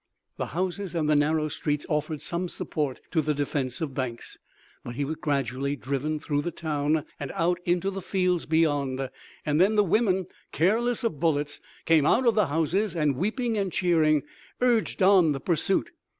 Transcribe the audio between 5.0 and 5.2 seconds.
was